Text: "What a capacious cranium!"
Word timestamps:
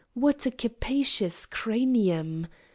"What 0.15 0.47
a 0.47 0.49
capacious 0.49 1.45
cranium!" 1.45 2.47